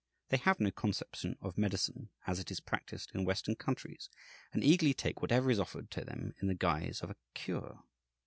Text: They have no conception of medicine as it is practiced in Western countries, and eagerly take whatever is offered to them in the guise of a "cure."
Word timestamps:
They 0.29 0.37
have 0.37 0.59
no 0.59 0.71
conception 0.71 1.37
of 1.41 1.59
medicine 1.59 2.09
as 2.25 2.39
it 2.39 2.49
is 2.49 2.59
practiced 2.59 3.11
in 3.13 3.23
Western 3.23 3.53
countries, 3.55 4.09
and 4.51 4.63
eagerly 4.63 4.95
take 4.95 5.21
whatever 5.21 5.51
is 5.51 5.59
offered 5.59 5.91
to 5.91 6.03
them 6.03 6.33
in 6.41 6.47
the 6.47 6.55
guise 6.55 7.01
of 7.03 7.11
a 7.11 7.15
"cure." 7.35 7.83